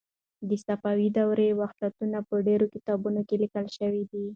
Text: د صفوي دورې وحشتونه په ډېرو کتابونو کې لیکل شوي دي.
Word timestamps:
د 0.49 0.51
صفوي 0.65 1.07
دورې 1.17 1.49
وحشتونه 1.61 2.17
په 2.29 2.35
ډېرو 2.47 2.65
کتابونو 2.73 3.19
کې 3.27 3.35
لیکل 3.43 3.65
شوي 3.77 4.03
دي. 4.11 4.25